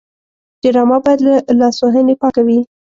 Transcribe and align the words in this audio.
ډرامه 0.61 0.97
باید 1.05 1.19
له 1.27 1.35
لاسوهنې 1.59 2.15
پاکه 2.21 2.41
وي 2.47 2.59